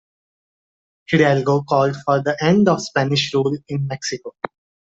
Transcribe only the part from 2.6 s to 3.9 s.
of Spanish rule in